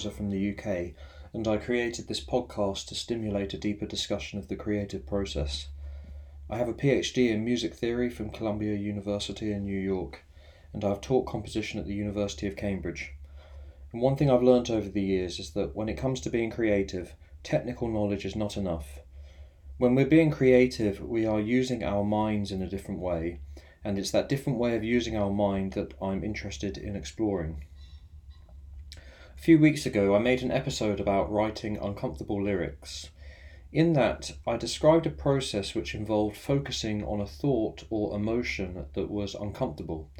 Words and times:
composer 0.00 0.16
from 0.16 0.30
the 0.30 0.56
UK, 0.56 0.94
and 1.34 1.46
I 1.46 1.58
created 1.58 2.08
this 2.08 2.24
podcast 2.24 2.86
to 2.86 2.94
stimulate 2.94 3.52
a 3.52 3.58
deeper 3.58 3.84
discussion 3.84 4.38
of 4.38 4.48
the 4.48 4.56
creative 4.56 5.06
process. 5.06 5.68
I 6.48 6.56
have 6.56 6.70
a 6.70 6.72
PhD 6.72 7.28
in 7.28 7.44
music 7.44 7.74
theory 7.74 8.08
from 8.08 8.30
Columbia 8.30 8.76
University 8.76 9.52
in 9.52 9.66
New 9.66 9.78
York, 9.78 10.24
and 10.72 10.86
I've 10.86 11.02
taught 11.02 11.26
composition 11.26 11.78
at 11.78 11.86
the 11.86 11.92
University 11.92 12.46
of 12.46 12.56
Cambridge. 12.56 13.12
And 13.92 14.00
one 14.00 14.16
thing 14.16 14.30
I've 14.30 14.42
learnt 14.42 14.70
over 14.70 14.88
the 14.88 15.02
years 15.02 15.38
is 15.38 15.50
that 15.50 15.76
when 15.76 15.90
it 15.90 15.98
comes 15.98 16.22
to 16.22 16.30
being 16.30 16.50
creative, 16.50 17.14
technical 17.42 17.86
knowledge 17.86 18.24
is 18.24 18.34
not 18.34 18.56
enough. 18.56 19.00
When 19.76 19.94
we're 19.94 20.06
being 20.06 20.30
creative, 20.30 21.02
we 21.02 21.26
are 21.26 21.40
using 21.40 21.84
our 21.84 22.04
minds 22.04 22.50
in 22.50 22.62
a 22.62 22.70
different 22.70 23.00
way, 23.00 23.40
and 23.84 23.98
it's 23.98 24.12
that 24.12 24.30
different 24.30 24.58
way 24.58 24.76
of 24.76 24.82
using 24.82 25.14
our 25.14 25.30
mind 25.30 25.74
that 25.74 25.92
I'm 26.00 26.24
interested 26.24 26.78
in 26.78 26.96
exploring. 26.96 27.64
A 29.40 29.42
few 29.42 29.58
weeks 29.58 29.86
ago, 29.86 30.14
I 30.14 30.18
made 30.18 30.42
an 30.42 30.50
episode 30.50 31.00
about 31.00 31.32
writing 31.32 31.78
uncomfortable 31.78 32.42
lyrics. 32.42 33.08
In 33.72 33.94
that, 33.94 34.32
I 34.46 34.58
described 34.58 35.06
a 35.06 35.10
process 35.10 35.74
which 35.74 35.94
involved 35.94 36.36
focusing 36.36 37.02
on 37.04 37.22
a 37.22 37.26
thought 37.26 37.84
or 37.88 38.14
emotion 38.14 38.84
that 38.92 39.10
was 39.10 39.34
uncomfortable, 39.34 40.10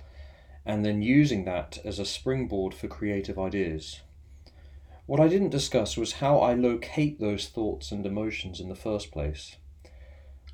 and 0.65 0.87
then 0.87 1.03
using 1.03 1.45
that 1.45 1.77
as 1.85 1.99
a 1.99 2.07
springboard 2.07 2.73
for 2.73 2.89
creative 2.89 3.39
ideas. 3.39 4.01
What 5.05 5.21
I 5.21 5.29
didn't 5.29 5.51
discuss 5.51 5.99
was 5.99 6.13
how 6.13 6.39
I 6.39 6.55
locate 6.55 7.21
those 7.21 7.47
thoughts 7.47 7.93
and 7.93 8.07
emotions 8.07 8.59
in 8.59 8.71
the 8.71 8.75
first 8.75 9.13
place. 9.13 9.57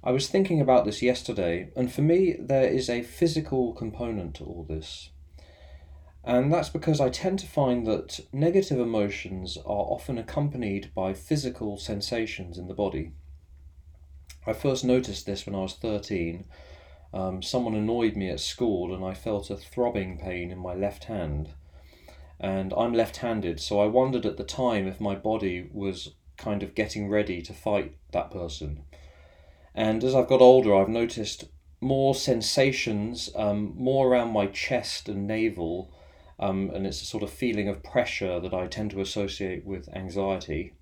I 0.02 0.10
was 0.10 0.26
thinking 0.26 0.60
about 0.60 0.84
this 0.84 1.02
yesterday, 1.02 1.70
and 1.76 1.92
for 1.92 2.02
me, 2.02 2.34
there 2.40 2.68
is 2.68 2.90
a 2.90 3.02
physical 3.02 3.74
component 3.74 4.34
to 4.34 4.44
all 4.44 4.66
this. 4.68 5.10
And 6.26 6.52
that's 6.52 6.68
because 6.68 7.00
I 7.00 7.08
tend 7.08 7.38
to 7.38 7.46
find 7.46 7.86
that 7.86 8.18
negative 8.32 8.80
emotions 8.80 9.56
are 9.58 9.62
often 9.64 10.18
accompanied 10.18 10.92
by 10.92 11.14
physical 11.14 11.78
sensations 11.78 12.58
in 12.58 12.66
the 12.66 12.74
body. 12.74 13.12
I 14.44 14.52
first 14.52 14.84
noticed 14.84 15.24
this 15.24 15.46
when 15.46 15.54
I 15.54 15.60
was 15.60 15.74
13. 15.74 16.44
Um, 17.14 17.42
someone 17.42 17.76
annoyed 17.76 18.16
me 18.16 18.28
at 18.28 18.40
school 18.40 18.92
and 18.92 19.04
I 19.04 19.14
felt 19.14 19.50
a 19.50 19.56
throbbing 19.56 20.18
pain 20.18 20.50
in 20.50 20.58
my 20.58 20.74
left 20.74 21.04
hand. 21.04 21.50
And 22.40 22.74
I'm 22.76 22.92
left 22.92 23.18
handed, 23.18 23.60
so 23.60 23.78
I 23.78 23.86
wondered 23.86 24.26
at 24.26 24.36
the 24.36 24.44
time 24.44 24.88
if 24.88 25.00
my 25.00 25.14
body 25.14 25.70
was 25.72 26.14
kind 26.36 26.64
of 26.64 26.74
getting 26.74 27.08
ready 27.08 27.40
to 27.40 27.54
fight 27.54 27.96
that 28.10 28.32
person. 28.32 28.82
And 29.76 30.02
as 30.02 30.14
I've 30.14 30.28
got 30.28 30.42
older, 30.42 30.74
I've 30.74 30.88
noticed 30.88 31.44
more 31.80 32.16
sensations, 32.16 33.30
um, 33.36 33.74
more 33.76 34.08
around 34.08 34.32
my 34.32 34.46
chest 34.48 35.08
and 35.08 35.28
navel 35.28 35.92
um, 36.38 36.70
and 36.74 36.86
it's 36.86 37.02
a 37.02 37.06
sort 37.06 37.22
of 37.22 37.30
feeling 37.30 37.68
of 37.68 37.82
pressure 37.82 38.40
that 38.40 38.54
I 38.54 38.66
tend 38.66 38.90
to 38.92 39.00
associate 39.00 39.64
with 39.64 39.88
anxiety. 39.94 40.74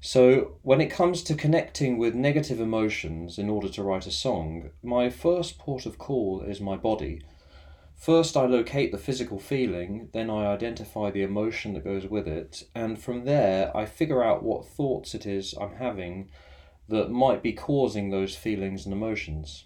So, 0.00 0.56
when 0.62 0.80
it 0.80 0.90
comes 0.90 1.22
to 1.24 1.34
connecting 1.34 1.98
with 1.98 2.14
negative 2.14 2.58
emotions 2.58 3.38
in 3.38 3.50
order 3.50 3.68
to 3.68 3.82
write 3.82 4.06
a 4.06 4.10
song, 4.10 4.70
my 4.82 5.10
first 5.10 5.58
port 5.58 5.84
of 5.84 5.98
call 5.98 6.40
is 6.40 6.60
my 6.60 6.76
body. 6.76 7.20
First, 7.96 8.34
I 8.34 8.46
locate 8.46 8.92
the 8.92 8.98
physical 8.98 9.38
feeling, 9.38 10.08
then, 10.14 10.30
I 10.30 10.46
identify 10.46 11.10
the 11.10 11.22
emotion 11.22 11.74
that 11.74 11.84
goes 11.84 12.06
with 12.06 12.26
it, 12.26 12.62
and 12.74 12.98
from 12.98 13.26
there, 13.26 13.76
I 13.76 13.84
figure 13.84 14.24
out 14.24 14.42
what 14.42 14.66
thoughts 14.66 15.14
it 15.14 15.26
is 15.26 15.54
I'm 15.60 15.74
having 15.74 16.30
that 16.88 17.10
might 17.10 17.42
be 17.42 17.52
causing 17.52 18.08
those 18.08 18.34
feelings 18.34 18.86
and 18.86 18.94
emotions. 18.94 19.64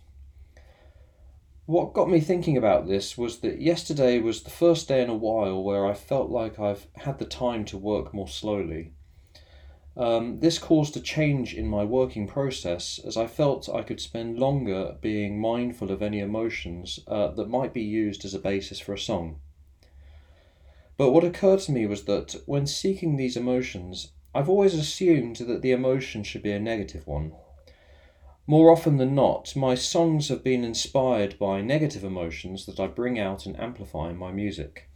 What 1.67 1.95
got 1.95 2.11
me 2.11 2.21
thinking 2.21 2.59
about 2.59 2.89
this 2.89 3.17
was 3.17 3.39
that 3.39 3.63
yesterday 3.63 4.19
was 4.19 4.43
the 4.43 4.51
first 4.51 4.87
day 4.87 5.01
in 5.01 5.09
a 5.09 5.15
while 5.15 5.63
where 5.63 5.87
I 5.87 5.95
felt 5.95 6.29
like 6.29 6.61
I've 6.61 6.87
had 6.97 7.19
the 7.19 7.25
time 7.25 7.65
to 7.67 7.79
work 7.79 8.13
more 8.13 8.29
slowly. 8.29 8.93
Um, 9.97 10.41
this 10.41 10.59
caused 10.59 10.95
a 10.95 11.01
change 11.01 11.55
in 11.55 11.67
my 11.67 11.83
working 11.83 12.27
process 12.27 12.99
as 12.99 13.17
I 13.17 13.27
felt 13.27 13.71
I 13.71 13.81
could 13.81 14.01
spend 14.01 14.39
longer 14.39 14.97
being 15.01 15.41
mindful 15.41 15.91
of 15.91 16.03
any 16.03 16.19
emotions 16.19 17.01
uh, 17.07 17.29
that 17.29 17.49
might 17.49 17.73
be 17.73 17.83
used 17.83 18.27
as 18.27 18.35
a 18.35 18.39
basis 18.39 18.79
for 18.79 18.93
a 18.93 18.99
song. 18.99 19.41
But 20.99 21.13
what 21.13 21.25
occurred 21.25 21.61
to 21.61 21.73
me 21.73 21.87
was 21.87 22.05
that 22.05 22.43
when 22.45 22.67
seeking 22.67 23.17
these 23.17 23.39
emotions, 23.39 24.13
I've 24.35 24.51
always 24.51 24.75
assumed 24.75 25.37
that 25.37 25.63
the 25.63 25.73
emotion 25.73 26.25
should 26.25 26.43
be 26.43 26.53
a 26.53 26.61
negative 26.61 27.07
one. 27.07 27.33
More 28.47 28.71
often 28.71 28.99
than 28.99 29.15
not, 29.15 29.57
my 29.57 29.75
songs 29.75 30.29
have 30.29 30.45
been 30.45 30.65
inspired 30.65 31.39
by 31.39 31.63
negative 31.63 32.05
emotions 32.05 32.67
that 32.67 32.79
I 32.79 32.87
bring 32.87 33.19
out 33.19 33.47
and 33.47 33.59
amplify 33.59 34.11
in 34.11 34.19
my 34.19 34.33
music. 34.33 34.91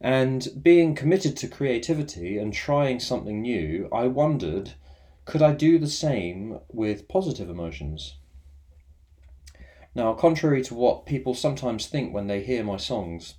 And 0.00 0.48
being 0.62 0.94
committed 0.94 1.36
to 1.36 1.48
creativity 1.48 2.38
and 2.38 2.52
trying 2.52 2.98
something 2.98 3.42
new, 3.42 3.90
I 3.92 4.06
wondered 4.06 4.72
could 5.26 5.42
I 5.42 5.52
do 5.52 5.78
the 5.78 5.86
same 5.86 6.60
with 6.72 7.08
positive 7.08 7.50
emotions? 7.50 8.16
Now, 9.94 10.14
contrary 10.14 10.62
to 10.64 10.74
what 10.74 11.06
people 11.06 11.34
sometimes 11.34 11.86
think 11.86 12.14
when 12.14 12.26
they 12.26 12.42
hear 12.42 12.64
my 12.64 12.78
songs, 12.78 13.34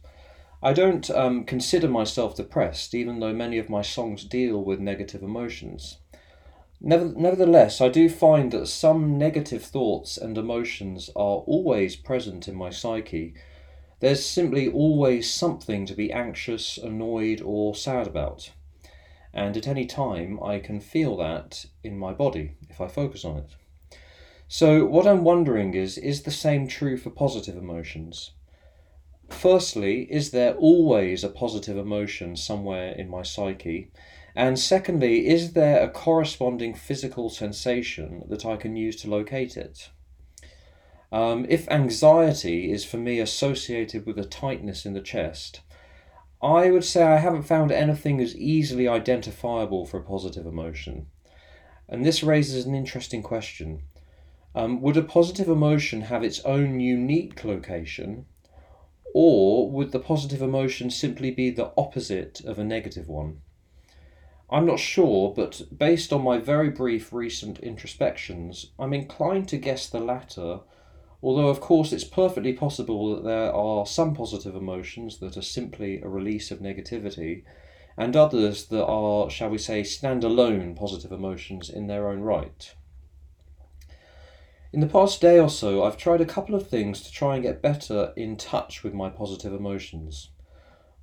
I 0.61 0.73
don't 0.73 1.09
um, 1.09 1.44
consider 1.44 1.89
myself 1.89 2.35
depressed, 2.35 2.94
even 2.94 3.19
though 3.19 3.33
many 3.33 3.57
of 3.57 3.67
my 3.69 3.81
songs 3.81 4.23
deal 4.23 4.63
with 4.63 4.79
negative 4.79 5.23
emotions. 5.23 5.97
Nevertheless, 6.85 7.79
I 7.79 7.88
do 7.88 8.09
find 8.09 8.51
that 8.51 8.67
some 8.67 9.17
negative 9.17 9.63
thoughts 9.63 10.17
and 10.17 10.38
emotions 10.38 11.09
are 11.16 11.38
always 11.47 11.95
present 11.95 12.49
in 12.49 12.55
my 12.55 12.71
psyche. 12.71 13.33
There's 14.01 14.25
simply 14.25 14.69
always 14.69 15.31
something 15.31 15.85
to 15.85 15.94
be 15.94 16.11
anxious, 16.11 16.77
annoyed, 16.77 17.41
or 17.41 17.73
sad 17.73 18.05
about. 18.05 18.51
And 19.33 19.55
at 19.55 19.66
any 19.66 19.85
time, 19.85 20.44
I 20.44 20.59
can 20.59 20.81
feel 20.81 21.16
that 21.17 21.67
in 21.85 21.97
my 21.97 22.11
body 22.11 22.57
if 22.69 22.81
I 22.81 22.89
focus 22.89 23.23
on 23.23 23.38
it. 23.38 23.55
So, 24.50 24.85
what 24.85 25.07
I'm 25.07 25.23
wondering 25.23 25.75
is 25.75 25.97
is 25.97 26.23
the 26.23 26.31
same 26.31 26.67
true 26.67 26.97
for 26.97 27.11
positive 27.11 27.55
emotions? 27.55 28.31
Firstly, 29.29 30.03
is 30.11 30.31
there 30.31 30.53
always 30.55 31.23
a 31.23 31.29
positive 31.29 31.77
emotion 31.77 32.35
somewhere 32.35 32.91
in 32.91 33.09
my 33.09 33.23
psyche? 33.23 33.89
And 34.35 34.57
secondly, 34.57 35.27
is 35.27 35.53
there 35.53 35.81
a 35.81 35.89
corresponding 35.89 36.73
physical 36.73 37.29
sensation 37.29 38.23
that 38.29 38.45
I 38.45 38.55
can 38.55 38.75
use 38.75 38.95
to 38.97 39.09
locate 39.09 39.55
it? 39.55 39.89
Um, 41.11 41.45
if 41.47 41.69
anxiety 41.69 42.71
is 42.71 42.83
for 42.83 42.97
me 42.97 43.19
associated 43.19 44.07
with 44.07 44.17
a 44.17 44.25
tightness 44.25 44.83
in 44.83 44.94
the 44.94 45.01
chest, 45.01 45.61
I 46.41 46.71
would 46.71 46.83
say 46.83 47.03
I 47.03 47.17
haven't 47.17 47.44
found 47.44 47.71
anything 47.71 48.19
as 48.19 48.35
easily 48.35 48.88
identifiable 48.88 49.85
for 49.85 49.99
a 49.99 50.03
positive 50.03 50.47
emotion. 50.47 51.05
And 51.88 52.03
this 52.03 52.23
raises 52.23 52.65
an 52.65 52.73
interesting 52.73 53.21
question. 53.21 53.83
Um, 54.55 54.81
would 54.81 54.97
a 54.97 55.03
positive 55.03 55.47
emotion 55.47 56.01
have 56.01 56.23
its 56.23 56.39
own 56.41 56.79
unique 56.79 57.44
location, 57.44 58.25
or 59.13 59.69
would 59.69 59.91
the 59.91 60.00
positive 60.00 60.41
emotion 60.41 60.89
simply 60.89 61.30
be 61.30 61.51
the 61.51 61.71
opposite 61.77 62.41
of 62.44 62.57
a 62.57 62.63
negative 62.63 63.07
one? 63.07 63.43
I'm 64.50 64.66
not 64.66 64.80
sure, 64.80 65.34
but 65.34 65.62
based 65.75 66.13
on 66.13 66.24
my 66.24 66.38
very 66.38 66.69
brief 66.69 67.12
recent 67.12 67.60
introspections, 67.60 68.68
I'm 68.78 68.94
inclined 68.94 69.48
to 69.50 69.57
guess 69.57 69.90
the 69.90 70.00
latter, 70.00 70.60
although 71.22 71.48
of 71.48 71.62
course 71.62 71.92
it's 71.92 72.04
perfectly 72.04 72.54
possible 72.54 73.16
that 73.16 73.24
there 73.24 73.54
are 73.54 73.86
some 73.86 74.13
positive 74.13 74.56
emotions 74.56 75.19
that 75.19 75.38
are 75.38 75.42
simply 75.42 76.01
a 76.01 76.07
release 76.07 76.51
of 76.51 76.60
negativity, 76.60 77.44
and 77.98 78.16
others 78.16 78.66
that 78.66 78.86
are, 78.86 79.30
shall 79.30 79.50
we 79.50 79.57
say, 79.57 79.81
standalone 79.81 80.75
positive 80.75 81.12
emotions 81.12 81.69
in 81.69 81.88
their 81.88 82.10
own 82.10 82.22
right. 82.22 82.75
In 84.72 84.80
the 84.80 84.88
past 84.88 85.22
day 85.22 85.40
or 85.40 85.50
so, 85.50 85.84
I've 85.84 85.98
tried 85.98 86.22
a 86.22 86.25
couple 86.25 86.56
of 86.56 86.68
things 86.68 87.01
to 87.01 87.12
try 87.12 87.36
and 87.36 87.44
get 87.44 87.62
better 87.62 88.12
in 88.18 88.38
touch 88.38 88.84
with 88.84 88.94
my 88.94 89.07
positive 89.10 89.54
emotions. 89.54 90.30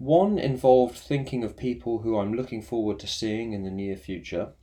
One 0.01 0.39
involved 0.39 0.97
thinking 0.97 1.45
of 1.45 1.59
people 1.59 1.99
who 1.99 2.19
I'm 2.19 2.33
looking 2.33 2.63
forward 2.63 2.99
to 3.01 3.07
seeing 3.07 3.53
in 3.53 3.65
the 3.65 3.71
near 3.71 3.97
future. 3.97 4.55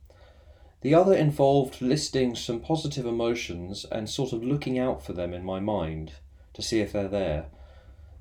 The 0.80 0.96
other 0.96 1.14
involved 1.14 1.80
listing 1.80 2.34
some 2.34 2.58
positive 2.58 3.06
emotions 3.06 3.86
and 3.92 4.10
sort 4.10 4.32
of 4.32 4.42
looking 4.42 4.80
out 4.80 5.06
for 5.06 5.12
them 5.12 5.32
in 5.32 5.44
my 5.44 5.60
mind 5.60 6.14
to 6.54 6.60
see 6.60 6.80
if 6.80 6.90
they're 6.90 7.06
there. 7.06 7.46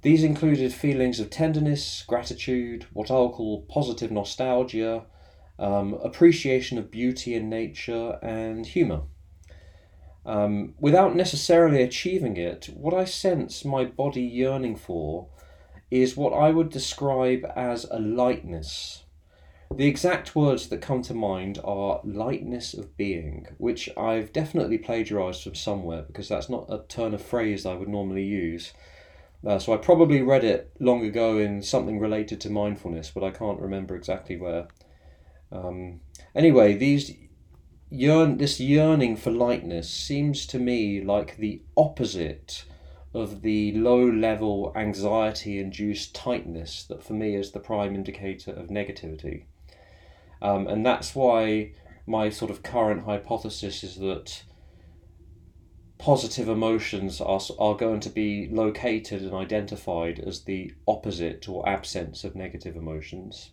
These 0.03 0.23
included 0.23 0.73
feelings 0.73 1.19
of 1.19 1.31
tenderness, 1.31 2.03
gratitude, 2.05 2.85
what 2.93 3.09
I'll 3.09 3.31
call 3.31 3.63
positive 3.63 4.11
nostalgia, 4.11 5.05
um, 5.57 5.95
appreciation 6.03 6.77
of 6.77 6.91
beauty 6.91 7.33
in 7.33 7.49
nature, 7.49 8.19
and 8.21 8.63
humour. 8.63 9.01
Um, 10.23 10.75
without 10.79 11.15
necessarily 11.15 11.81
achieving 11.81 12.37
it, 12.37 12.69
what 12.75 12.93
I 12.93 13.05
sense 13.05 13.65
my 13.65 13.85
body 13.85 14.21
yearning 14.21 14.75
for 14.75 15.29
is 15.89 16.17
what 16.17 16.33
I 16.33 16.51
would 16.51 16.69
describe 16.69 17.45
as 17.55 17.85
a 17.89 17.99
lightness. 17.99 19.03
The 19.75 19.87
exact 19.87 20.35
words 20.35 20.69
that 20.69 20.81
come 20.81 21.01
to 21.03 21.13
mind 21.13 21.59
are 21.63 22.01
lightness 22.03 22.73
of 22.73 22.95
being, 22.97 23.47
which 23.57 23.89
I've 23.97 24.31
definitely 24.31 24.77
plagiarised 24.77 25.43
from 25.43 25.55
somewhere 25.55 26.03
because 26.03 26.29
that's 26.29 26.49
not 26.49 26.67
a 26.69 26.83
turn 26.87 27.13
of 27.13 27.21
phrase 27.21 27.65
I 27.65 27.75
would 27.75 27.89
normally 27.89 28.23
use. 28.23 28.73
Uh, 29.45 29.59
so 29.59 29.73
I 29.73 29.77
probably 29.77 30.21
read 30.21 30.43
it 30.43 30.71
long 30.79 31.05
ago 31.05 31.37
in 31.37 31.61
something 31.61 31.99
related 31.99 32.41
to 32.41 32.49
mindfulness, 32.49 33.11
but 33.13 33.23
I 33.23 33.31
can't 33.31 33.59
remember 33.59 33.95
exactly 33.95 34.37
where. 34.37 34.67
Um, 35.51 35.99
anyway, 36.33 36.73
these 36.73 37.15
yearn 37.89 38.37
this 38.37 38.59
yearning 38.59 39.15
for 39.15 39.31
lightness 39.31 39.89
seems 39.89 40.45
to 40.47 40.59
me 40.59 41.01
like 41.01 41.37
the 41.37 41.61
opposite 41.75 42.65
of 43.13 43.41
the 43.41 43.71
low 43.73 44.05
level 44.05 44.71
anxiety 44.75 45.59
induced 45.59 46.13
tightness 46.13 46.83
that 46.83 47.03
for 47.03 47.13
me 47.13 47.35
is 47.35 47.51
the 47.51 47.59
prime 47.59 47.95
indicator 47.95 48.51
of 48.51 48.67
negativity. 48.67 49.43
Um, 50.41 50.67
and 50.67 50.85
that's 50.85 51.15
why 51.15 51.71
my 52.05 52.29
sort 52.29 52.51
of 52.51 52.63
current 52.63 53.05
hypothesis 53.05 53.83
is 53.83 53.95
that 53.95 54.43
positive 55.97 56.47
emotions 56.47 57.19
are, 57.19 57.39
are 57.59 57.75
going 57.75 57.99
to 58.01 58.09
be 58.09 58.47
located 58.51 59.23
and 59.23 59.33
identified 59.33 60.19
as 60.19 60.41
the 60.41 60.73
opposite 60.87 61.49
or 61.49 61.67
absence 61.67 62.23
of 62.23 62.35
negative 62.35 62.75
emotions. 62.75 63.51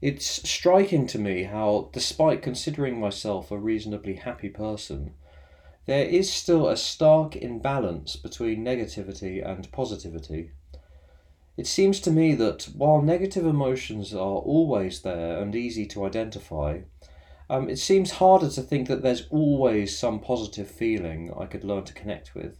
It's 0.00 0.26
striking 0.48 1.06
to 1.08 1.18
me 1.18 1.44
how, 1.44 1.90
despite 1.92 2.42
considering 2.42 2.98
myself 2.98 3.52
a 3.52 3.58
reasonably 3.58 4.14
happy 4.14 4.48
person, 4.48 5.14
there 5.86 6.04
is 6.04 6.32
still 6.32 6.68
a 6.68 6.76
stark 6.76 7.34
imbalance 7.34 8.14
between 8.14 8.64
negativity 8.64 9.44
and 9.44 9.70
positivity. 9.72 10.52
It 11.56 11.66
seems 11.66 12.00
to 12.00 12.10
me 12.10 12.34
that 12.36 12.64
while 12.74 13.02
negative 13.02 13.44
emotions 13.44 14.14
are 14.14 14.38
always 14.38 15.02
there 15.02 15.38
and 15.38 15.54
easy 15.54 15.86
to 15.86 16.06
identify, 16.06 16.82
um, 17.50 17.68
it 17.68 17.78
seems 17.78 18.12
harder 18.12 18.48
to 18.48 18.62
think 18.62 18.88
that 18.88 19.02
there's 19.02 19.28
always 19.28 19.98
some 19.98 20.20
positive 20.20 20.70
feeling 20.70 21.32
I 21.36 21.46
could 21.46 21.64
learn 21.64 21.84
to 21.84 21.92
connect 21.92 22.34
with. 22.34 22.58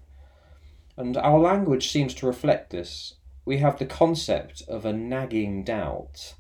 And 0.96 1.16
our 1.16 1.38
language 1.38 1.90
seems 1.90 2.12
to 2.14 2.26
reflect 2.26 2.70
this. 2.70 3.14
We 3.44 3.58
have 3.58 3.78
the 3.78 3.86
concept 3.86 4.62
of 4.68 4.84
a 4.84 4.92
nagging 4.92 5.64
doubt, 5.64 6.34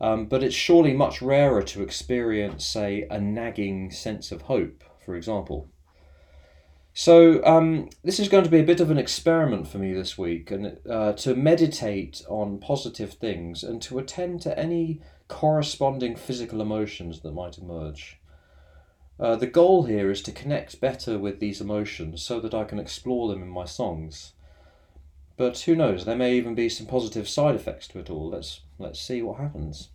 um, 0.00 0.26
but 0.26 0.42
it's 0.42 0.54
surely 0.54 0.92
much 0.92 1.22
rarer 1.22 1.62
to 1.62 1.82
experience, 1.82 2.66
say, 2.66 3.06
a 3.10 3.20
nagging 3.20 3.90
sense 3.90 4.32
of 4.32 4.42
hope, 4.42 4.82
for 5.04 5.14
example. 5.14 5.68
So, 7.00 7.40
um, 7.44 7.90
this 8.02 8.18
is 8.18 8.28
going 8.28 8.42
to 8.42 8.50
be 8.50 8.58
a 8.58 8.64
bit 8.64 8.80
of 8.80 8.90
an 8.90 8.98
experiment 8.98 9.68
for 9.68 9.78
me 9.78 9.92
this 9.92 10.18
week, 10.18 10.50
and 10.50 10.80
uh, 10.90 11.12
to 11.12 11.36
meditate 11.36 12.24
on 12.28 12.58
positive 12.58 13.12
things 13.12 13.62
and 13.62 13.80
to 13.82 14.00
attend 14.00 14.42
to 14.42 14.58
any 14.58 15.00
corresponding 15.28 16.16
physical 16.16 16.60
emotions 16.60 17.20
that 17.20 17.30
might 17.30 17.56
emerge. 17.56 18.18
Uh, 19.20 19.36
the 19.36 19.46
goal 19.46 19.84
here 19.84 20.10
is 20.10 20.22
to 20.22 20.32
connect 20.32 20.80
better 20.80 21.20
with 21.20 21.38
these 21.38 21.60
emotions 21.60 22.20
so 22.20 22.40
that 22.40 22.52
I 22.52 22.64
can 22.64 22.80
explore 22.80 23.28
them 23.28 23.44
in 23.44 23.48
my 23.48 23.64
songs. 23.64 24.32
But 25.36 25.56
who 25.60 25.76
knows, 25.76 26.04
there 26.04 26.16
may 26.16 26.34
even 26.34 26.56
be 26.56 26.68
some 26.68 26.88
positive 26.88 27.28
side 27.28 27.54
effects 27.54 27.86
to 27.88 28.00
it 28.00 28.10
all. 28.10 28.28
Let's, 28.28 28.62
let's 28.76 29.00
see 29.00 29.22
what 29.22 29.38
happens. 29.38 29.90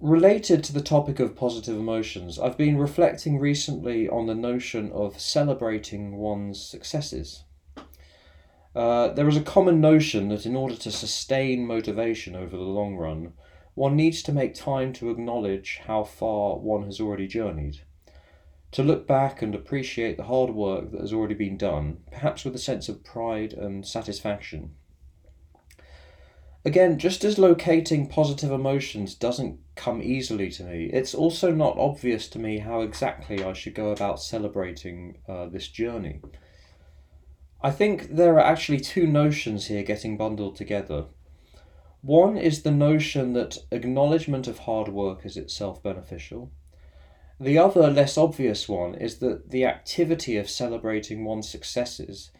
Related 0.00 0.62
to 0.62 0.72
the 0.72 0.80
topic 0.80 1.18
of 1.18 1.34
positive 1.34 1.76
emotions, 1.76 2.38
I've 2.38 2.56
been 2.56 2.78
reflecting 2.78 3.36
recently 3.40 4.08
on 4.08 4.26
the 4.26 4.34
notion 4.34 4.92
of 4.92 5.18
celebrating 5.18 6.18
one's 6.18 6.64
successes. 6.64 7.42
Uh, 8.76 9.08
there 9.08 9.26
is 9.26 9.36
a 9.36 9.42
common 9.42 9.80
notion 9.80 10.28
that 10.28 10.46
in 10.46 10.54
order 10.54 10.76
to 10.76 10.92
sustain 10.92 11.66
motivation 11.66 12.36
over 12.36 12.56
the 12.56 12.62
long 12.62 12.94
run, 12.94 13.32
one 13.74 13.96
needs 13.96 14.22
to 14.22 14.32
make 14.32 14.54
time 14.54 14.92
to 14.92 15.10
acknowledge 15.10 15.80
how 15.88 16.04
far 16.04 16.58
one 16.58 16.84
has 16.84 17.00
already 17.00 17.26
journeyed. 17.26 17.80
To 18.72 18.84
look 18.84 19.04
back 19.04 19.42
and 19.42 19.52
appreciate 19.52 20.16
the 20.16 20.24
hard 20.24 20.50
work 20.50 20.92
that 20.92 21.00
has 21.00 21.12
already 21.12 21.34
been 21.34 21.56
done, 21.56 22.04
perhaps 22.12 22.44
with 22.44 22.54
a 22.54 22.58
sense 22.58 22.88
of 22.88 23.02
pride 23.02 23.52
and 23.52 23.84
satisfaction. 23.84 24.76
Again, 26.64 26.98
just 26.98 27.24
as 27.24 27.38
locating 27.38 28.08
positive 28.08 28.50
emotions 28.50 29.14
doesn't 29.14 29.58
come 29.74 30.02
easily 30.02 30.50
to 30.50 30.64
me, 30.64 30.90
it's 30.92 31.14
also 31.14 31.52
not 31.52 31.78
obvious 31.78 32.28
to 32.30 32.38
me 32.38 32.58
how 32.58 32.80
exactly 32.80 33.42
I 33.42 33.52
should 33.52 33.74
go 33.74 33.90
about 33.90 34.20
celebrating 34.20 35.18
uh, 35.28 35.46
this 35.46 35.68
journey. 35.68 36.20
I 37.62 37.70
think 37.70 38.14
there 38.16 38.34
are 38.34 38.40
actually 38.40 38.80
two 38.80 39.06
notions 39.06 39.66
here 39.66 39.82
getting 39.82 40.16
bundled 40.16 40.56
together 40.56 41.06
one 42.02 42.36
is 42.36 42.62
the 42.62 42.70
notion 42.70 43.32
that 43.32 43.58
acknowledgement 43.72 44.46
of 44.46 44.60
hard 44.60 44.88
work 44.88 45.26
is 45.26 45.36
itself 45.36 45.82
beneficial. 45.82 46.52
The 47.40 47.58
other, 47.58 47.90
less 47.90 48.16
obvious 48.16 48.68
one, 48.68 48.94
is 48.94 49.18
that 49.18 49.50
the 49.50 49.64
activity 49.64 50.36
of 50.36 50.48
celebrating 50.48 51.24
one's 51.24 51.48
successes 51.48 52.30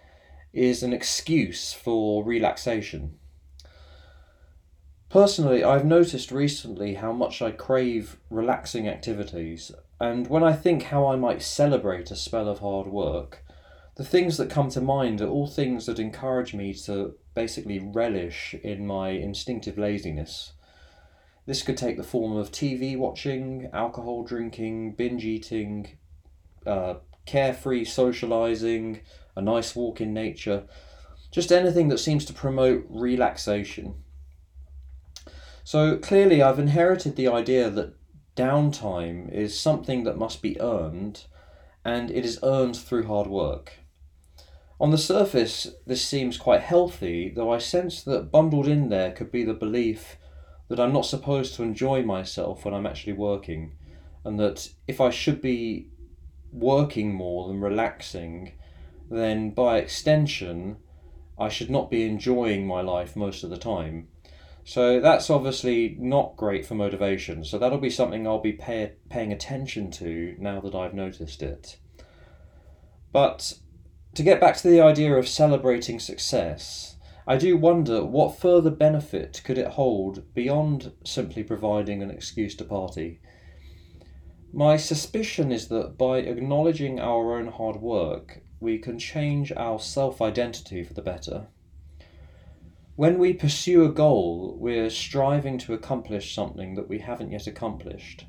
is 0.52 0.82
an 0.82 0.92
excuse 0.92 1.72
for 1.72 2.24
relaxation. 2.24 3.18
Personally, 5.10 5.64
I've 5.64 5.86
noticed 5.86 6.30
recently 6.30 6.94
how 6.94 7.12
much 7.12 7.40
I 7.40 7.50
crave 7.50 8.18
relaxing 8.28 8.86
activities, 8.86 9.72
and 9.98 10.26
when 10.28 10.44
I 10.44 10.52
think 10.52 10.82
how 10.82 11.06
I 11.06 11.16
might 11.16 11.40
celebrate 11.40 12.10
a 12.10 12.16
spell 12.16 12.46
of 12.46 12.58
hard 12.58 12.88
work, 12.88 13.42
the 13.96 14.04
things 14.04 14.36
that 14.36 14.50
come 14.50 14.68
to 14.68 14.82
mind 14.82 15.22
are 15.22 15.28
all 15.28 15.46
things 15.46 15.86
that 15.86 15.98
encourage 15.98 16.52
me 16.52 16.74
to 16.74 17.14
basically 17.34 17.78
relish 17.78 18.54
in 18.62 18.86
my 18.86 19.08
instinctive 19.08 19.78
laziness. 19.78 20.52
This 21.46 21.62
could 21.62 21.78
take 21.78 21.96
the 21.96 22.04
form 22.04 22.36
of 22.36 22.52
TV 22.52 22.94
watching, 22.94 23.70
alcohol 23.72 24.24
drinking, 24.24 24.92
binge 24.92 25.24
eating, 25.24 25.96
uh, 26.66 26.96
carefree 27.24 27.86
socializing, 27.86 29.00
a 29.34 29.40
nice 29.40 29.74
walk 29.74 30.02
in 30.02 30.12
nature, 30.12 30.64
just 31.30 31.50
anything 31.50 31.88
that 31.88 31.98
seems 31.98 32.26
to 32.26 32.34
promote 32.34 32.84
relaxation. 32.90 34.04
So 35.68 35.98
clearly, 35.98 36.40
I've 36.40 36.58
inherited 36.58 37.14
the 37.14 37.28
idea 37.28 37.68
that 37.68 37.92
downtime 38.34 39.30
is 39.30 39.60
something 39.60 40.04
that 40.04 40.16
must 40.16 40.40
be 40.40 40.58
earned, 40.58 41.26
and 41.84 42.10
it 42.10 42.24
is 42.24 42.40
earned 42.42 42.74
through 42.74 43.06
hard 43.06 43.26
work. 43.26 43.74
On 44.80 44.92
the 44.92 44.96
surface, 44.96 45.66
this 45.86 46.02
seems 46.02 46.38
quite 46.38 46.62
healthy, 46.62 47.28
though 47.28 47.52
I 47.52 47.58
sense 47.58 48.02
that 48.04 48.32
bundled 48.32 48.66
in 48.66 48.88
there 48.88 49.12
could 49.12 49.30
be 49.30 49.44
the 49.44 49.52
belief 49.52 50.16
that 50.70 50.80
I'm 50.80 50.94
not 50.94 51.04
supposed 51.04 51.54
to 51.56 51.62
enjoy 51.62 52.02
myself 52.02 52.64
when 52.64 52.72
I'm 52.72 52.86
actually 52.86 53.12
working, 53.12 53.76
and 54.24 54.40
that 54.40 54.70
if 54.86 55.02
I 55.02 55.10
should 55.10 55.42
be 55.42 55.90
working 56.50 57.12
more 57.12 57.46
than 57.46 57.60
relaxing, 57.60 58.52
then 59.10 59.50
by 59.50 59.76
extension, 59.76 60.78
I 61.38 61.50
should 61.50 61.68
not 61.70 61.90
be 61.90 62.06
enjoying 62.06 62.66
my 62.66 62.80
life 62.80 63.14
most 63.14 63.44
of 63.44 63.50
the 63.50 63.58
time. 63.58 64.08
So 64.68 65.00
that's 65.00 65.30
obviously 65.30 65.96
not 65.98 66.36
great 66.36 66.66
for 66.66 66.74
motivation. 66.74 67.42
So 67.42 67.56
that'll 67.56 67.78
be 67.78 67.88
something 67.88 68.26
I'll 68.26 68.38
be 68.38 68.52
pay, 68.52 68.92
paying 69.08 69.32
attention 69.32 69.90
to 69.92 70.36
now 70.38 70.60
that 70.60 70.74
I've 70.74 70.92
noticed 70.92 71.42
it. 71.42 71.78
But 73.10 73.54
to 74.14 74.22
get 74.22 74.42
back 74.42 74.58
to 74.58 74.68
the 74.68 74.82
idea 74.82 75.14
of 75.14 75.26
celebrating 75.26 75.98
success, 75.98 76.96
I 77.26 77.38
do 77.38 77.56
wonder 77.56 78.04
what 78.04 78.38
further 78.38 78.70
benefit 78.70 79.40
could 79.42 79.56
it 79.56 79.68
hold 79.68 80.34
beyond 80.34 80.92
simply 81.02 81.44
providing 81.44 82.02
an 82.02 82.10
excuse 82.10 82.54
to 82.56 82.64
party. 82.66 83.20
My 84.52 84.76
suspicion 84.76 85.50
is 85.50 85.68
that 85.68 85.96
by 85.96 86.18
acknowledging 86.18 87.00
our 87.00 87.38
own 87.38 87.46
hard 87.46 87.76
work, 87.76 88.42
we 88.60 88.76
can 88.76 88.98
change 88.98 89.50
our 89.50 89.80
self 89.80 90.20
identity 90.20 90.84
for 90.84 90.92
the 90.92 91.00
better. 91.00 91.46
When 92.98 93.20
we 93.20 93.32
pursue 93.32 93.84
a 93.84 93.92
goal, 93.92 94.56
we're 94.58 94.90
striving 94.90 95.56
to 95.58 95.72
accomplish 95.72 96.34
something 96.34 96.74
that 96.74 96.88
we 96.88 96.98
haven't 96.98 97.30
yet 97.30 97.46
accomplished. 97.46 98.26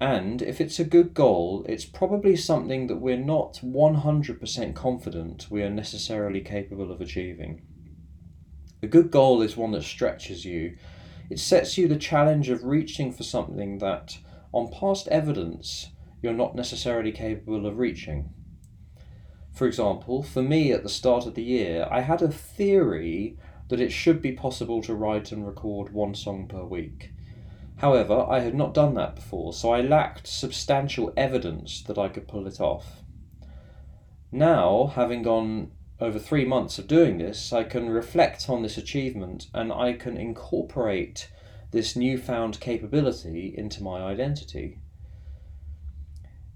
And 0.00 0.40
if 0.40 0.58
it's 0.58 0.78
a 0.78 0.84
good 0.84 1.12
goal, 1.12 1.66
it's 1.68 1.84
probably 1.84 2.34
something 2.34 2.86
that 2.86 2.96
we're 2.96 3.18
not 3.18 3.60
100% 3.62 4.74
confident 4.74 5.50
we 5.50 5.62
are 5.62 5.68
necessarily 5.68 6.40
capable 6.40 6.90
of 6.90 7.02
achieving. 7.02 7.60
A 8.82 8.86
good 8.86 9.10
goal 9.10 9.42
is 9.42 9.54
one 9.54 9.72
that 9.72 9.82
stretches 9.82 10.46
you. 10.46 10.78
It 11.28 11.38
sets 11.38 11.76
you 11.76 11.86
the 11.86 11.96
challenge 11.96 12.48
of 12.48 12.64
reaching 12.64 13.12
for 13.12 13.22
something 13.22 13.76
that, 13.80 14.16
on 14.50 14.72
past 14.72 15.08
evidence, 15.08 15.90
you're 16.22 16.32
not 16.32 16.56
necessarily 16.56 17.12
capable 17.12 17.66
of 17.66 17.76
reaching. 17.76 18.30
For 19.52 19.66
example, 19.66 20.22
for 20.22 20.40
me 20.40 20.72
at 20.72 20.84
the 20.84 20.88
start 20.88 21.26
of 21.26 21.34
the 21.34 21.44
year, 21.44 21.86
I 21.90 22.00
had 22.00 22.22
a 22.22 22.28
theory 22.28 23.36
that 23.68 23.80
it 23.80 23.90
should 23.90 24.20
be 24.20 24.32
possible 24.32 24.82
to 24.82 24.94
write 24.94 25.32
and 25.32 25.46
record 25.46 25.92
one 25.92 26.14
song 26.14 26.46
per 26.46 26.64
week. 26.64 27.10
However, 27.76 28.26
I 28.28 28.40
had 28.40 28.54
not 28.54 28.74
done 28.74 28.94
that 28.94 29.16
before, 29.16 29.52
so 29.52 29.72
I 29.72 29.80
lacked 29.80 30.26
substantial 30.26 31.12
evidence 31.16 31.82
that 31.82 31.98
I 31.98 32.08
could 32.08 32.28
pull 32.28 32.46
it 32.46 32.60
off. 32.60 33.02
Now, 34.30 34.92
having 34.94 35.22
gone 35.22 35.72
over 36.00 36.18
three 36.18 36.44
months 36.44 36.78
of 36.78 36.86
doing 36.86 37.18
this, 37.18 37.52
I 37.52 37.64
can 37.64 37.88
reflect 37.88 38.48
on 38.48 38.62
this 38.62 38.76
achievement 38.76 39.48
and 39.54 39.72
I 39.72 39.92
can 39.92 40.16
incorporate 40.16 41.30
this 41.70 41.96
newfound 41.96 42.60
capability 42.60 43.54
into 43.56 43.82
my 43.82 44.02
identity. 44.02 44.78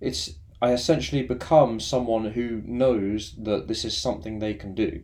It's 0.01 0.35
I 0.61 0.73
essentially 0.73 1.23
become 1.23 1.79
someone 1.79 2.33
who 2.33 2.63
knows 2.65 3.35
that 3.39 3.69
this 3.69 3.85
is 3.85 3.97
something 3.97 4.39
they 4.39 4.55
can 4.55 4.75
do. 4.75 5.03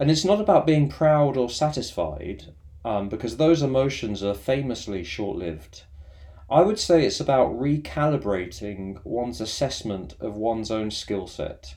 And 0.00 0.10
it's 0.10 0.24
not 0.24 0.40
about 0.40 0.66
being 0.66 0.88
proud 0.88 1.36
or 1.36 1.48
satisfied, 1.48 2.54
um, 2.84 3.08
because 3.08 3.36
those 3.36 3.62
emotions 3.62 4.24
are 4.24 4.34
famously 4.34 5.04
short 5.04 5.36
lived. 5.36 5.84
I 6.50 6.62
would 6.62 6.80
say 6.80 7.04
it's 7.04 7.20
about 7.20 7.52
recalibrating 7.52 9.04
one's 9.04 9.40
assessment 9.40 10.16
of 10.18 10.36
one's 10.36 10.72
own 10.72 10.90
skill 10.90 11.28
set 11.28 11.74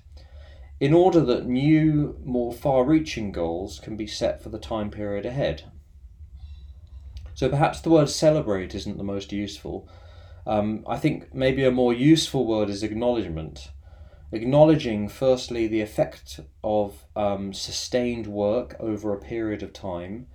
in 0.80 0.94
order 0.94 1.22
that 1.22 1.46
new, 1.46 2.18
more 2.26 2.52
far 2.52 2.84
reaching 2.84 3.32
goals 3.32 3.80
can 3.80 3.96
be 3.96 4.08
set 4.08 4.42
for 4.42 4.50
the 4.50 4.58
time 4.58 4.90
period 4.90 5.26
ahead. 5.26 5.64
So 7.36 7.50
perhaps 7.50 7.82
the 7.82 7.90
word 7.90 8.10
celebrate 8.10 8.76
isn't 8.76 8.98
the 8.98 9.04
most 9.04 9.32
useful. 9.32 9.88
Um, 10.46 10.84
I 10.88 10.98
think 10.98 11.34
maybe 11.34 11.64
a 11.64 11.72
more 11.72 11.94
useful 11.94 12.46
word 12.46 12.70
is 12.70 12.84
acknowledgement. 12.84 13.70
Acknowledging, 14.34 15.10
firstly, 15.10 15.68
the 15.68 15.82
effect 15.82 16.40
of 16.64 17.06
um, 17.16 17.54
sustained 17.54 18.26
work 18.26 18.76
over 18.80 19.14
a 19.14 19.22
period 19.22 19.62
of 19.62 19.74
time, 19.74 20.26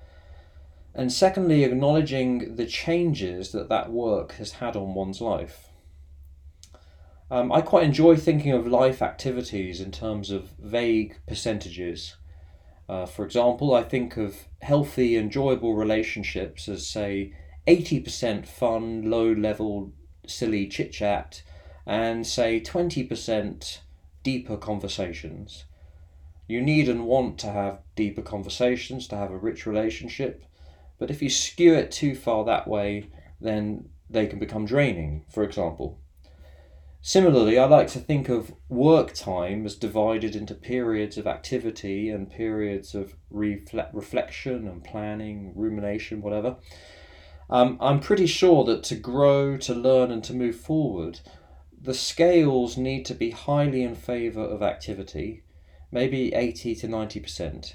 and 0.95 1.13
secondly, 1.13 1.65
acknowledging 1.65 2.55
the 2.55 2.65
changes 2.65 3.51
that 3.51 3.69
that 3.69 3.91
work 3.91 4.35
has 4.35 4.53
had 4.53 4.77
on 4.77 4.95
one's 4.95 5.21
life. 5.21 5.71
Um, 7.29 7.51
I 7.51 7.61
quite 7.61 7.83
enjoy 7.83 8.15
thinking 8.15 8.53
of 8.53 8.69
life 8.69 9.03
activities 9.03 9.81
in 9.81 9.91
terms 9.91 10.31
of 10.31 10.51
vague 10.61 11.19
percentages. 11.27 12.15
Uh, 12.89 13.05
for 13.05 13.25
example, 13.25 13.75
I 13.75 13.83
think 13.83 14.17
of 14.17 14.47
healthy, 14.63 15.17
enjoyable 15.17 15.75
relationships 15.75 16.69
as, 16.69 16.87
say, 16.87 17.33
80% 17.67 18.47
fun, 18.47 19.11
low 19.11 19.33
level, 19.33 19.93
silly 20.25 20.69
chit 20.69 20.93
chat, 20.93 21.43
and, 21.85 22.25
say, 22.25 22.61
20% 22.61 23.81
deeper 24.23 24.57
conversations. 24.57 25.65
You 26.47 26.63
need 26.63 26.89
and 26.89 27.07
want 27.07 27.39
to 27.41 27.53
have 27.53 27.81
deeper 27.95 28.23
conversations 28.23 29.07
to 29.09 29.17
have 29.17 29.31
a 29.31 29.37
rich 29.39 29.67
relationship, 29.67 30.45
but 30.99 31.11
if 31.11 31.23
you 31.23 31.31
skew 31.31 31.75
it 31.75 31.91
too 31.91 32.15
far 32.15 32.45
that 32.45 32.67
way, 32.67 33.11
then 33.41 33.91
they 34.11 34.27
can 34.27 34.39
become 34.39 34.65
draining, 34.65 35.25
for 35.31 35.43
example. 35.43 36.01
Similarly, 37.01 37.59
I 37.59 37.67
like 37.67 37.87
to 37.89 38.01
think 38.01 38.29
of 38.29 38.55
work 38.69 39.13
time 39.13 39.65
as 39.65 39.77
divided 39.77 40.35
into 40.35 40.55
periods 40.55 41.17
of 41.17 41.27
activity 41.27 42.11
and 42.11 42.31
periods 42.31 42.95
of 42.95 43.15
refle- 43.33 43.89
reflection 43.93 44.67
and 44.67 44.83
planning, 44.83 45.53
rumination, 45.55 46.21
whatever. 46.21 46.57
Um, 47.51 47.79
I'm 47.81 48.01
pretty 48.01 48.27
sure 48.27 48.65
that 48.65 48.83
to 48.85 48.97
grow, 48.97 49.57
to 49.59 49.75
learn, 49.75 50.11
and 50.11 50.25
to 50.25 50.35
move 50.35 50.57
forward, 50.57 51.21
the 51.81 51.95
scales 51.95 52.77
need 52.77 53.05
to 53.07 53.15
be 53.15 53.31
highly 53.31 53.83
in 53.83 53.95
favour 53.95 54.43
of 54.43 54.63
activity, 54.63 55.43
maybe 55.93 56.35
80 56.35 56.75
to 56.77 56.89
90%. 56.89 57.75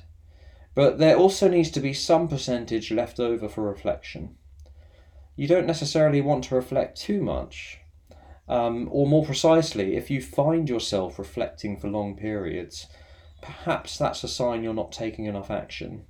But 0.75 0.97
there 0.97 1.17
also 1.17 1.47
needs 1.47 1.71
to 1.71 1.79
be 1.79 1.93
some 1.93 2.27
percentage 2.27 2.91
left 2.91 3.19
over 3.19 3.47
for 3.47 3.63
reflection. 3.63 4.35
You 5.35 5.47
don't 5.47 5.67
necessarily 5.67 6.21
want 6.21 6.45
to 6.45 6.55
reflect 6.55 6.99
too 6.99 7.21
much, 7.21 7.79
um, 8.47 8.89
or 8.91 9.07
more 9.07 9.25
precisely, 9.25 9.95
if 9.95 10.09
you 10.09 10.21
find 10.21 10.67
yourself 10.67 11.17
reflecting 11.17 11.77
for 11.77 11.89
long 11.89 12.15
periods, 12.15 12.87
perhaps 13.41 13.97
that's 13.97 14.23
a 14.23 14.27
sign 14.27 14.63
you're 14.63 14.73
not 14.73 14.91
taking 14.91 15.25
enough 15.25 15.49
action. 15.49 16.05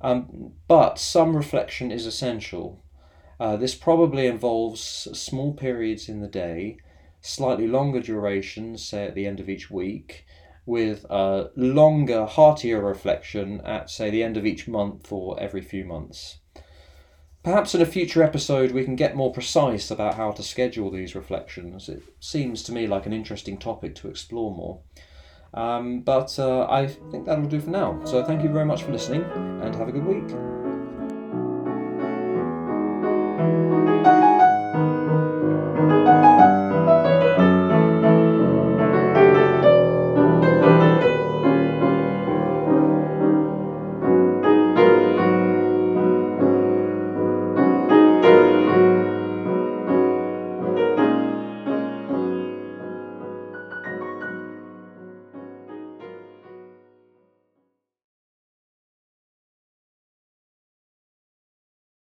Um, 0.00 0.52
but 0.68 0.98
some 0.98 1.36
reflection 1.36 1.90
is 1.90 2.06
essential. 2.06 2.82
Uh, 3.38 3.56
this 3.56 3.74
probably 3.74 4.26
involves 4.26 4.80
small 4.82 5.52
periods 5.52 6.08
in 6.08 6.20
the 6.20 6.28
day, 6.28 6.78
slightly 7.24 7.66
longer 7.66 8.00
durations, 8.00 8.86
say 8.86 9.06
at 9.06 9.14
the 9.14 9.26
end 9.26 9.40
of 9.40 9.48
each 9.48 9.70
week, 9.70 10.26
with 10.66 11.06
a 11.08 11.50
longer, 11.56 12.26
heartier 12.26 12.82
reflection 12.82 13.62
at, 13.62 13.88
say, 13.88 14.10
the 14.10 14.22
end 14.22 14.36
of 14.36 14.44
each 14.44 14.68
month 14.68 15.10
or 15.10 15.40
every 15.40 15.62
few 15.62 15.84
months. 15.84 16.38
Perhaps 17.42 17.74
in 17.74 17.80
a 17.80 17.86
future 17.86 18.22
episode 18.22 18.72
we 18.72 18.84
can 18.84 18.96
get 18.96 19.16
more 19.16 19.32
precise 19.32 19.90
about 19.90 20.14
how 20.14 20.32
to 20.32 20.42
schedule 20.42 20.90
these 20.90 21.14
reflections. 21.14 21.88
It 21.88 22.02
seems 22.20 22.62
to 22.64 22.72
me 22.72 22.86
like 22.86 23.06
an 23.06 23.12
interesting 23.12 23.58
topic 23.58 23.94
to 23.96 24.08
explore 24.08 24.54
more. 24.54 24.80
Um, 25.54 26.00
but 26.00 26.38
uh, 26.38 26.66
I 26.68 26.86
think 26.86 27.26
that'll 27.26 27.44
do 27.46 27.60
for 27.60 27.70
now. 27.70 28.02
So 28.04 28.22
thank 28.22 28.42
you 28.42 28.50
very 28.50 28.66
much 28.66 28.82
for 28.82 28.92
listening 28.92 29.24
and 29.62 29.74
have 29.74 29.88
a 29.88 29.92
good 29.92 30.04
week. 30.04 30.30